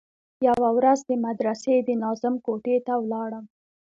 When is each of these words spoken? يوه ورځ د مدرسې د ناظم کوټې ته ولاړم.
يوه 0.47 0.69
ورځ 0.77 0.99
د 1.09 1.11
مدرسې 1.25 1.75
د 1.87 1.89
ناظم 2.03 2.35
کوټې 2.45 2.77
ته 2.85 2.93
ولاړم. 3.03 3.45